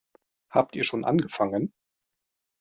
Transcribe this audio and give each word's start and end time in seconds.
Habt 0.49 0.75
ihr 0.75 0.83
schon 0.83 1.05
angefangen? 1.05 1.71